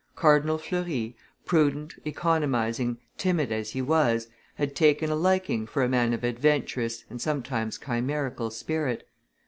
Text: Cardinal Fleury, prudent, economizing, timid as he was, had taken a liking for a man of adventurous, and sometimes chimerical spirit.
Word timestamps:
Cardinal 0.15 0.57
Fleury, 0.57 1.15
prudent, 1.45 1.93
economizing, 2.05 2.97
timid 3.19 3.51
as 3.51 3.69
he 3.73 3.83
was, 3.83 4.29
had 4.55 4.75
taken 4.75 5.11
a 5.11 5.15
liking 5.15 5.67
for 5.67 5.83
a 5.83 5.87
man 5.89 6.11
of 6.11 6.23
adventurous, 6.23 7.05
and 7.07 7.21
sometimes 7.21 7.77
chimerical 7.77 8.49
spirit. 8.49 9.07